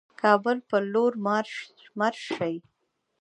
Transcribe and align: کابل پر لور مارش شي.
کابل 0.21 0.57
پر 0.67 0.81
لور 0.93 1.11
مارش 1.97 2.21
شي. 2.35 2.55